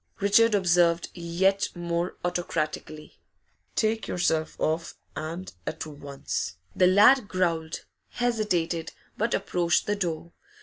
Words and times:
Richard 0.19 0.55
observed, 0.55 1.09
yet 1.13 1.69
more 1.75 2.17
autocratically. 2.25 3.19
'Take 3.75 4.07
yourself 4.07 4.59
off, 4.59 4.95
and 5.15 5.53
at 5.67 5.85
once!' 5.85 6.55
The 6.75 6.87
lad 6.87 7.27
growled, 7.27 7.85
hesitated, 8.09 8.93
but 9.15 9.35
approached 9.35 9.85
the 9.85 9.95
door. 9.95 10.31